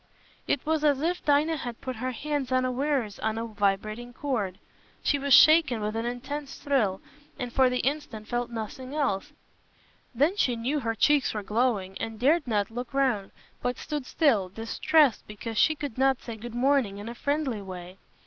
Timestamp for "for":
7.53-7.69